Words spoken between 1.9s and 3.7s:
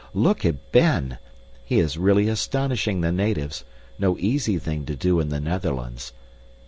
really astonishing the natives;